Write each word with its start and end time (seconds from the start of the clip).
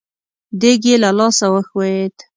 دېګ 0.59 0.81
يې 0.89 0.95
له 1.03 1.09
لاسه 1.17 1.45
وښوېد. 1.51 2.15